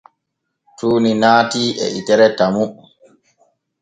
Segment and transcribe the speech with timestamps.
[0.77, 2.63] Tuuni naatii e itere Tamu.